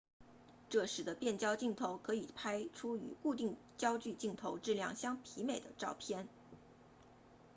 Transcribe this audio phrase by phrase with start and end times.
[0.67, 6.27] 这使得变焦镜头可以拍出与固定焦距镜头质量相媲美的照片